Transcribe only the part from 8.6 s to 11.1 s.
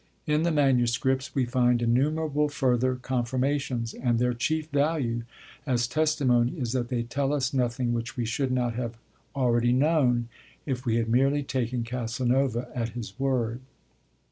have already known, if we had